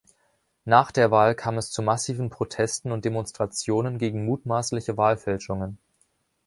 [0.65, 5.77] Nach der Wahl kam es zu massiven Protesten und Demonstrationen gegen mutmaßliche Wahlfälschungen.